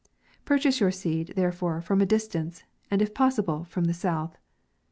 Purchase 0.45 0.79
your 0.79 0.89
seed, 0.89 1.33
therefore, 1.35 1.79
from 1.79 2.01
a 2.01 2.07
distance, 2.07 2.63
and 2.89 3.03
if 3.03 3.13
possible, 3.13 3.65
from 3.65 3.83
the 3.83 3.93
south. 3.93 4.35